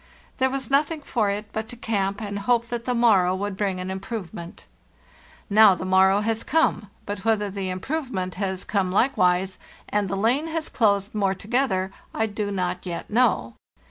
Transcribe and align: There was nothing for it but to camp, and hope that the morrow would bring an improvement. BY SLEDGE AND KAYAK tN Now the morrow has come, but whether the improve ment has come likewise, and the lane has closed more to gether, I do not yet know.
There 0.39 0.49
was 0.49 0.71
nothing 0.71 1.01
for 1.03 1.29
it 1.29 1.45
but 1.53 1.69
to 1.69 1.75
camp, 1.75 2.23
and 2.23 2.39
hope 2.39 2.69
that 2.69 2.85
the 2.85 2.95
morrow 2.95 3.35
would 3.35 3.55
bring 3.55 3.79
an 3.79 3.91
improvement. 3.91 4.65
BY 4.65 4.65
SLEDGE 4.65 4.71
AND 4.79 5.05
KAYAK 5.05 5.47
tN 5.53 5.55
Now 5.57 5.75
the 5.75 5.85
morrow 5.85 6.21
has 6.21 6.43
come, 6.43 6.89
but 7.05 7.23
whether 7.23 7.51
the 7.51 7.69
improve 7.69 8.09
ment 8.11 8.33
has 8.33 8.63
come 8.63 8.91
likewise, 8.91 9.59
and 9.87 10.09
the 10.09 10.17
lane 10.17 10.47
has 10.47 10.69
closed 10.69 11.13
more 11.13 11.35
to 11.35 11.47
gether, 11.47 11.91
I 12.15 12.25
do 12.25 12.49
not 12.49 12.83
yet 12.87 13.11
know. 13.11 13.53